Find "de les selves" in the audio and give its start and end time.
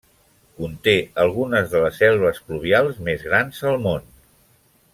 1.73-2.39